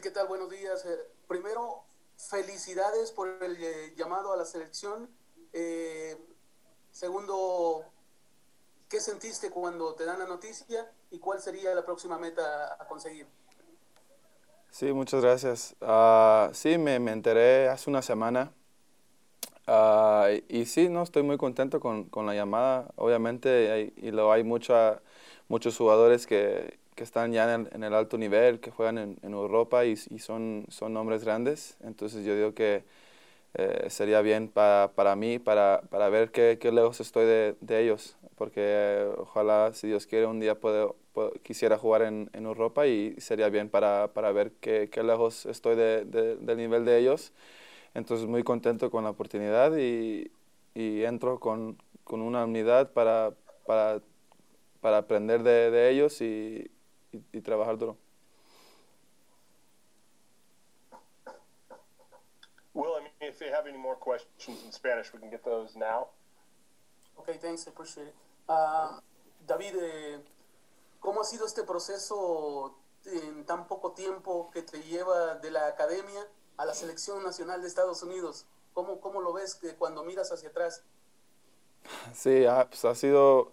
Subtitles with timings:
[0.00, 0.28] ¿qué tal?
[0.28, 0.84] Buenos días.
[0.86, 1.82] Eh, primero,
[2.16, 5.10] felicidades por el eh, llamado a la selección.
[5.52, 6.16] Eh,
[6.90, 7.84] segundo,
[8.88, 13.26] ¿qué sentiste cuando te dan la noticia y cuál sería la próxima meta a conseguir?
[14.70, 15.76] Sí, muchas gracias.
[15.82, 18.52] Ah, sí, me, me, enteré hace una semana
[19.66, 22.90] ah, y sí, no, estoy muy contento con, con la llamada.
[22.96, 25.02] Obviamente y lo, hay mucha,
[25.48, 29.16] muchos jugadores que, que están ya en el, en el, alto nivel, que juegan en,
[29.22, 31.78] en Europa y, y, son, son nombres grandes.
[31.82, 32.84] Entonces yo digo que
[33.54, 37.82] eh, sería bien para, para mí, para, para ver qué, qué lejos estoy de, de
[37.82, 42.44] ellos, porque eh, ojalá, si Dios quiere, un día puedo, puedo, quisiera jugar en, en
[42.44, 46.84] Europa y sería bien para, para ver qué, qué lejos estoy de, de, del nivel
[46.84, 47.32] de ellos.
[47.94, 50.30] Entonces muy contento con la oportunidad y,
[50.74, 53.32] y entro con, con, una unidad para,
[53.64, 54.02] para,
[54.82, 56.70] para aprender de, de ellos y,
[57.12, 57.96] y, y trabajar duro.
[62.72, 65.76] Will, I mean, if you have any more questions in Spanish, we can get those
[65.76, 66.08] now.
[67.18, 68.14] Okay, thanks, I appreciate it.
[68.48, 69.00] Uh,
[69.46, 70.18] David, eh,
[71.00, 76.26] ¿cómo ha sido este proceso en tan poco tiempo que te lleva de la academia
[76.56, 78.46] a la selección nacional de Estados Unidos?
[78.72, 80.84] ¿Cómo, cómo lo ves que cuando miras hacia atrás?
[82.14, 83.52] Sí, ha, pues ha sido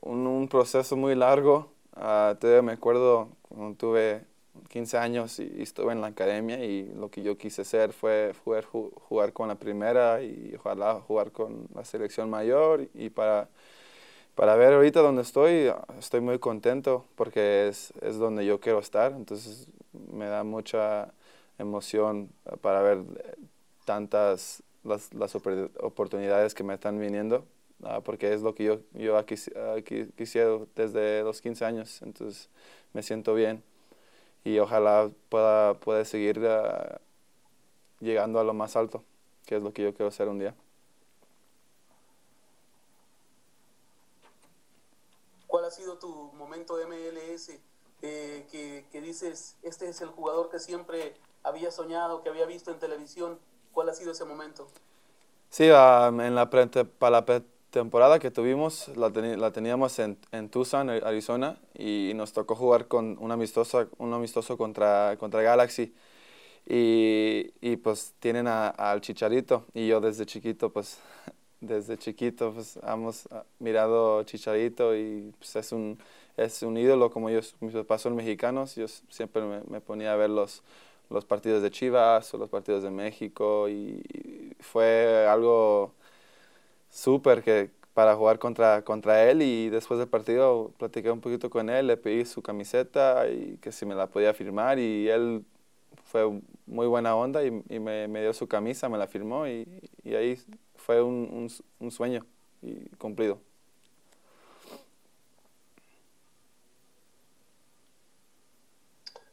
[0.00, 1.70] un, un, proceso muy largo.
[1.96, 4.24] Uh, todavía me acuerdo cuando tuve
[4.68, 8.64] 15 años y estuve en la academia y lo que yo quise hacer fue jugar,
[8.64, 13.48] jugar con la primera y ojalá jugar con la selección mayor y para,
[14.34, 19.12] para ver ahorita donde estoy, estoy muy contento porque es, es donde yo quiero estar,
[19.12, 19.68] entonces
[20.12, 21.12] me da mucha
[21.58, 22.30] emoción
[22.62, 23.00] para ver
[23.84, 27.44] tantas las, las oportunidades que me están viniendo,
[27.82, 29.34] uh, porque es lo que yo, yo aquí,
[29.76, 32.48] aquí quisiera desde los 15 años, entonces
[32.92, 33.62] me siento bien
[34.44, 36.98] y ojalá pueda, pueda seguir uh,
[38.00, 39.04] llegando a lo más alto,
[39.46, 40.54] que es lo que yo quiero hacer un día.
[45.46, 47.50] ¿Cuál ha sido tu momento de MLS
[48.00, 52.70] eh, que, que, dices, este es el jugador que siempre había soñado, que había visto
[52.70, 53.38] en televisión?
[53.72, 54.66] ¿Cuál ha sido ese momento?
[55.50, 57.42] Sí, uh, en la pre para la
[57.72, 63.16] temporada que tuvimos la, la teníamos en, en, Tucson, Arizona, y nos tocó jugar con
[63.18, 65.94] un amistoso, un amistoso contra, contra Galaxy.
[66.66, 70.98] Y, y pues tienen al Chicharito, y yo desde chiquito, pues
[71.60, 73.28] desde chiquito, pues hemos
[73.58, 75.98] mirado Chicharito y pues es un,
[76.36, 80.16] es un ídolo, como yo, mis papás son mexicanos, yo siempre me, me ponía a
[80.16, 80.62] ver los,
[81.10, 84.02] los partidos de Chivas o los partidos de México, y
[84.60, 85.92] fue algo
[86.92, 91.68] súper que para jugar contra, contra él y después del partido platiqué un poquito con
[91.70, 95.44] él, le pedí su camiseta y que si me la podía firmar y él
[96.04, 99.66] fue muy buena onda y, y me, me, dio su camisa, me la firmó y,
[100.04, 100.38] y ahí
[100.76, 102.26] fue un, un, un, sueño
[102.62, 103.40] y cumplido.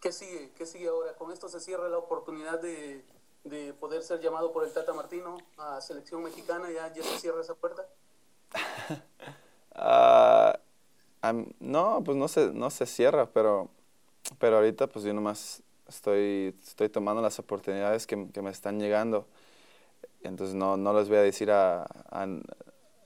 [0.00, 0.52] ¿Qué sigue?
[0.56, 1.14] ¿Qué sigue ahora?
[1.14, 3.04] Con esto se cierra la oportunidad de,
[3.44, 7.40] de poder ser llamado por el Tata Martino a selección mexicana, ya, ya se cierra
[7.40, 7.86] esa puerta.
[9.76, 10.58] uh,
[11.60, 13.68] no, pues no se, no se cierra, pero,
[14.38, 19.26] pero ahorita pues yo nomás estoy, estoy tomando las oportunidades que, que me están llegando.
[20.22, 22.26] Entonces no, no les voy a decir a, a,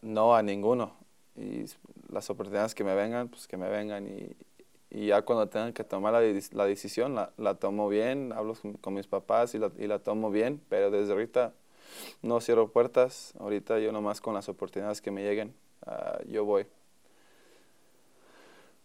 [0.00, 0.94] no a ninguno.
[1.36, 1.64] Y
[2.10, 4.06] las oportunidades que me vengan, pues que me vengan.
[4.06, 4.36] Y,
[4.94, 8.74] y ya cuando tengan que tomar la, la decisión, la, la, tomo bien, hablo con,
[8.74, 11.54] con mis papás y la, y la, tomo bien, pero desde ahorita
[12.20, 15.54] no cierro puertas, ahorita yo nomás con las oportunidades que me lleguen,
[15.86, 16.66] uh, yo voy.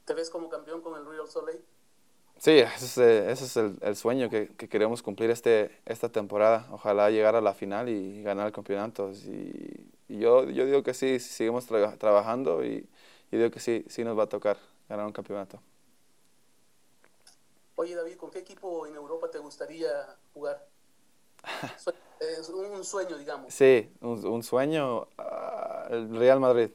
[0.05, 1.59] ¿Te ves como campeón con el Real Soleil?
[2.37, 6.67] Sí, ese es, ese es el, el, sueño que, que, queremos cumplir este, esta temporada.
[6.71, 9.11] Ojalá llegar a la final y ganar el campeonato.
[9.11, 12.87] Y, y yo, yo digo que sí, si seguimos tra trabajando y,
[13.31, 14.57] y digo que sí, sí nos va a tocar
[14.87, 15.59] ganar un campeonato.
[17.79, 19.87] Oye David, ¿con qué equipo en Europa te gustaría
[20.33, 20.67] jugar?
[22.19, 23.53] es un sueño, digamos.
[23.53, 25.01] Sí, un, un sueño.
[25.19, 26.71] Uh, el Real Madrid.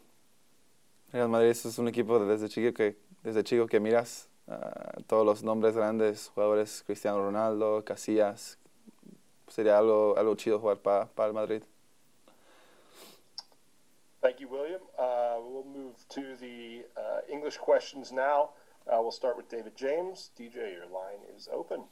[1.13, 5.43] Real Madrid es un equipo desde chico que, desde chico que miras uh, todos los
[5.43, 8.57] nombres grandes, jugadores Cristiano Ronaldo, Casillas.
[9.49, 11.65] Sería algo, algo chido jugar para pa el Madrid.
[14.21, 14.83] Thank you, William.
[14.97, 18.51] Uh, we'll move to the uh, English questions now.
[18.87, 20.31] Uh, we'll start with David James.
[20.39, 21.85] DJ, your line is open.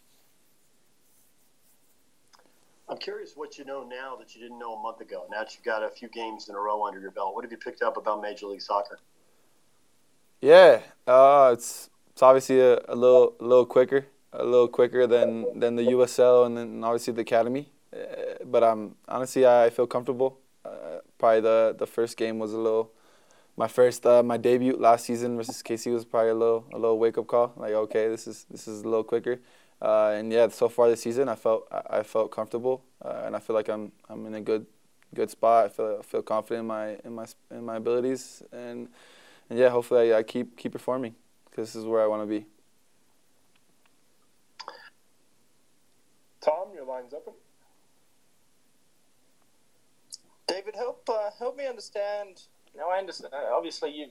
[2.89, 5.25] I'm curious what you know now that you didn't know a month ago.
[5.31, 7.53] Now that you've got a few games in a row under your belt, what have
[7.53, 8.99] you picked up about Major League Soccer?
[10.41, 14.07] Yeah, uh, it's it's obviously a, a little a little quicker.
[14.33, 17.71] a little quicker than than the USL and then obviously the academy.
[17.95, 20.39] Uh, but um, honestly, I feel comfortable.
[20.65, 22.93] Uh, probably the the first game was a little.
[23.61, 26.99] My first, uh, my debut last season versus KC was probably a little, a little
[26.99, 27.53] wake up call.
[27.59, 29.39] Like, okay, this is this is a little quicker.
[29.83, 33.39] Uh, and yeah, so far this season, I felt I felt comfortable, uh, and I
[33.39, 34.65] feel like I'm I'm in a good
[35.15, 35.67] good spot.
[35.67, 38.89] I feel I feel confident in my in my in my abilities, and
[39.51, 41.15] and yeah, hopefully I, I keep keep performing
[41.51, 42.47] because this is where I want to be.
[46.41, 47.35] Tom, your line's open.
[50.47, 52.41] David, help uh, help me understand.
[52.77, 53.33] Now I understand.
[53.35, 54.07] Obviously, you.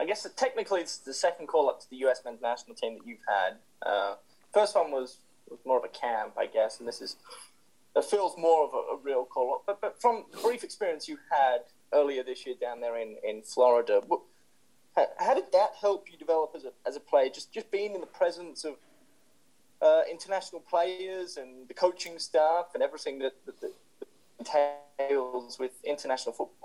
[0.00, 2.22] I guess technically it's the second call up to the U.S.
[2.24, 3.56] men's national team that you've had.
[3.86, 4.14] Uh,
[4.52, 5.18] first one was,
[5.48, 7.16] was more of a camp, I guess, and this is
[7.94, 9.62] it feels more of a, a real call up.
[9.66, 11.58] But but from the brief experience you had
[11.92, 14.20] earlier this year down there in, in Florida, what,
[14.96, 17.28] how, how, did that help you develop as a as a player?
[17.28, 18.74] Just just being in the presence of
[19.82, 23.72] uh, international players and the coaching staff and everything that, that, that
[24.38, 26.61] entails with international football.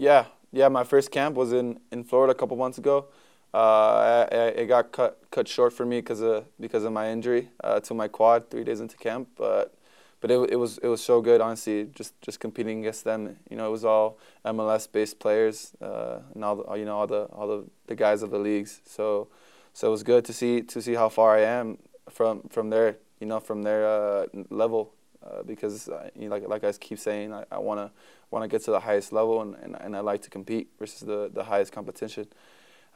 [0.00, 0.68] Yeah, yeah.
[0.68, 3.08] My first camp was in, in Florida a couple months ago.
[3.52, 7.50] Uh, I, it got cut cut short for me because of because of my injury
[7.62, 9.28] uh, to my quad three days into camp.
[9.36, 9.74] But
[10.22, 13.36] but it, it was it was so good honestly just just competing against them.
[13.50, 14.16] You know it was all
[14.46, 18.22] MLS based players uh, and all the, you know all the all the, the guys
[18.22, 18.80] of the leagues.
[18.86, 19.28] So
[19.74, 21.76] so it was good to see to see how far I am
[22.08, 24.94] from from their you know from their uh, level
[25.24, 27.90] uh, because uh, you know, like like I keep saying, I, I wanna
[28.30, 31.30] wanna get to the highest level and, and, and I like to compete versus the,
[31.32, 32.26] the highest competition.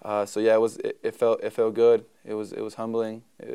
[0.02, 2.04] Uh, so yeah, it was it, it, felt it felt good.
[2.24, 3.46] It was it was humbling uh,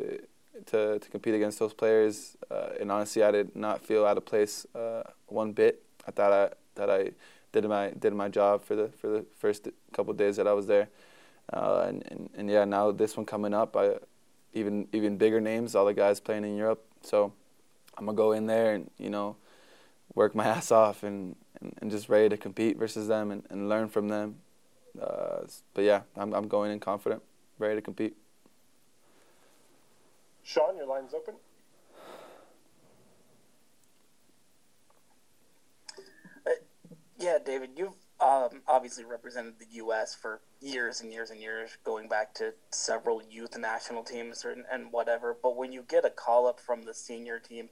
[0.66, 2.36] to to compete against those players.
[2.50, 5.82] Uh, and honestly, I did not feel out of place uh, one bit.
[6.06, 7.10] I thought I that I
[7.52, 10.66] did my did my job for the for the first couple days that I was
[10.66, 10.88] there.
[11.52, 13.96] and, and and yeah, now this one coming up, I
[14.54, 16.84] even even bigger names, all the guys playing in Europe.
[17.02, 17.32] So
[18.00, 19.36] I'm gonna go in there and you know
[20.14, 23.68] work my ass off and, and, and just ready to compete versus them and, and
[23.68, 24.36] learn from them.
[25.00, 25.42] Uh,
[25.74, 27.22] but yeah, I'm I'm going in confident,
[27.58, 28.16] ready to compete.
[30.42, 31.34] Sean, your line's open.
[36.46, 36.50] Uh,
[37.18, 40.14] yeah, David, you've um, obviously represented the U.S.
[40.14, 44.90] for years and years and years, going back to several youth national teams and, and
[44.90, 45.36] whatever.
[45.42, 47.68] But when you get a call up from the senior team,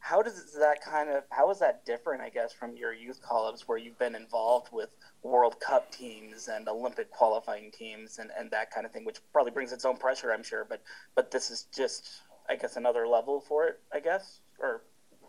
[0.00, 2.22] how does that kind of how is that different?
[2.22, 4.88] I guess from your youth call ups where you've been involved with
[5.22, 9.52] World Cup teams and Olympic qualifying teams and, and that kind of thing, which probably
[9.52, 10.66] brings its own pressure, I'm sure.
[10.68, 10.82] But
[11.14, 12.08] but this is just
[12.48, 14.82] I guess another level for it, I guess, or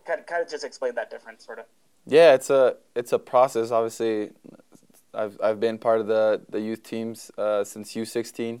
[0.04, 1.66] kind of, kind of just explain that difference, sort of.
[2.06, 3.70] Yeah, it's a it's a process.
[3.70, 4.30] Obviously,
[5.14, 8.60] I've I've been part of the the youth teams uh, since U16,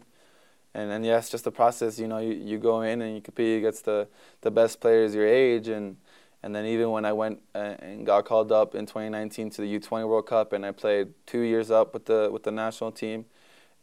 [0.74, 1.98] and and yeah, just a process.
[1.98, 4.08] You know, you, you go in and you compete against the
[4.40, 5.96] the best players your age, and
[6.42, 9.78] and then even when I went uh, and got called up in 2019 to the
[9.78, 13.24] U20 World Cup, and I played two years up with the with the national team,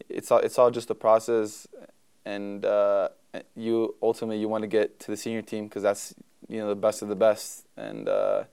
[0.10, 1.68] it's all it's all just a process,
[2.26, 3.10] and uh,
[3.56, 6.14] you ultimately you want to get to the senior team because that's
[6.48, 8.44] you know the best of the best, and uh,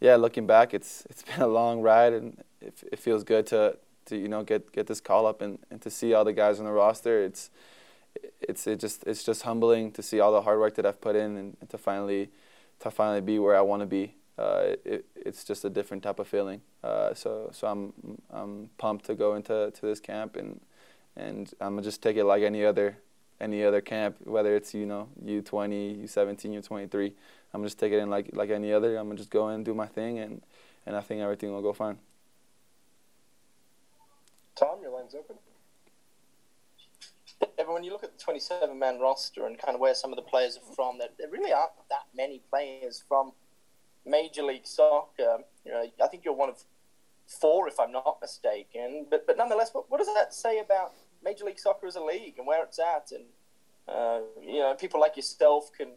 [0.00, 3.76] yeah, looking back, it's it's been a long ride, and it, it feels good to
[4.06, 6.58] to you know get get this call up and, and to see all the guys
[6.58, 7.22] on the roster.
[7.22, 7.50] It's
[8.40, 11.16] it's it just it's just humbling to see all the hard work that I've put
[11.16, 12.30] in and, and to finally
[12.80, 14.14] to finally be where I want to be.
[14.36, 16.60] Uh, it, it's just a different type of feeling.
[16.82, 17.92] Uh, so so I'm
[18.30, 20.60] I'm pumped to go into to this camp and
[21.16, 22.98] and I'm gonna just take it like any other
[23.40, 27.06] any other camp, whether it's you know U20, U17, U23.
[27.52, 28.96] I'm gonna just take it in like like any other.
[28.96, 30.42] I'm gonna just go in, do my thing, and
[30.86, 31.98] and I think everything will go fine.
[35.04, 35.36] Line's open.
[37.66, 40.22] When you look at the 27 man roster and kind of where some of the
[40.22, 43.32] players are from, there, there really aren't that many players from
[44.06, 45.38] Major League Soccer.
[45.64, 46.62] You know, I think you're one of
[47.26, 49.06] four, if I'm not mistaken.
[49.10, 50.92] But but nonetheless, what, what does that say about
[51.22, 53.10] Major League Soccer as a league and where it's at?
[53.12, 53.24] And
[53.88, 55.88] uh, you know, people like yourself can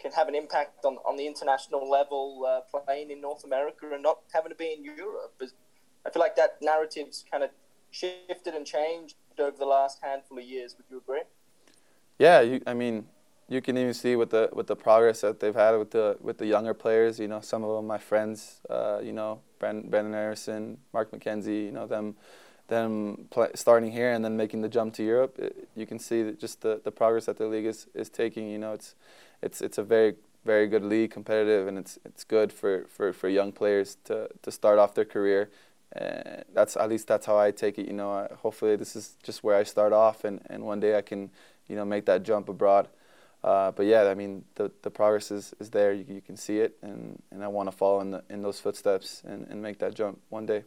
[0.00, 4.02] can have an impact on, on the international level uh, playing in North America and
[4.02, 5.34] not having to be in Europe.
[6.04, 7.50] I feel like that narrative's kind of
[7.92, 10.74] shifted and changed over the last handful of years.
[10.76, 11.22] Would you agree?
[12.18, 13.06] Yeah, you, I mean,
[13.48, 16.38] you can even see with the with the progress that they've had with the with
[16.38, 17.20] the younger players.
[17.20, 18.60] You know, some of them my friends.
[18.68, 21.66] Uh, you know, Brenden, Aaronson, Mark McKenzie.
[21.66, 22.16] You know them
[22.68, 25.38] them play, starting here and then making the jump to Europe.
[25.38, 28.48] It, you can see that just the, the progress that the league is, is taking.
[28.48, 28.94] You know, it's
[29.42, 33.28] it's it's a very very good league, competitive, and it's it's good for, for, for
[33.28, 35.50] young players to, to start off their career.
[35.94, 37.86] And that's at least that's how I take it.
[37.86, 40.96] You know, I, hopefully this is just where I start off, and, and one day
[40.96, 41.30] I can,
[41.68, 42.88] you know, make that jump abroad.
[43.44, 45.92] Uh, but yeah, I mean, the, the progress is, is there.
[45.92, 48.60] You, you can see it, and, and I want to follow in, the, in those
[48.60, 50.64] footsteps and, and make that jump one day.